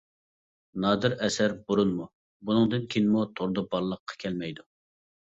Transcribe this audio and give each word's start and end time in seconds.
نادىر 0.83 1.13
ئەسەر 1.25 1.51
بۇرۇنمۇ، 1.67 2.07
بۇندىن 2.49 2.87
كېيىنمۇ 2.93 3.21
توردا 3.41 3.65
بارلىققا 3.75 4.17
كەلمەيدۇ. 4.25 4.65